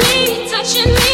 touching 0.00 0.38
me, 0.38 0.48
touching 0.48 0.92
me. 0.92 1.11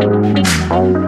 Oh, 0.00 0.32
oh, 0.70 1.07